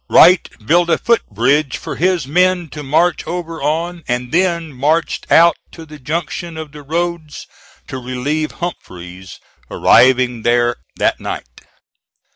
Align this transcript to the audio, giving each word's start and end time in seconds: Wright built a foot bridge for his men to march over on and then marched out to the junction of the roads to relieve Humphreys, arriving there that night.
Wright 0.09 0.49
built 0.65 0.89
a 0.89 0.97
foot 0.97 1.21
bridge 1.29 1.77
for 1.77 1.95
his 1.95 2.25
men 2.25 2.69
to 2.69 2.81
march 2.81 3.27
over 3.27 3.61
on 3.61 4.03
and 4.07 4.31
then 4.31 4.73
marched 4.73 5.31
out 5.31 5.55
to 5.73 5.85
the 5.85 5.99
junction 5.99 6.57
of 6.57 6.71
the 6.71 6.81
roads 6.81 7.45
to 7.87 7.99
relieve 7.99 8.53
Humphreys, 8.53 9.39
arriving 9.69 10.41
there 10.41 10.77
that 10.95 11.19
night. 11.19 11.47